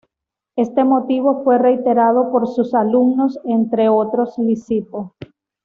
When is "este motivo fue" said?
0.55-1.59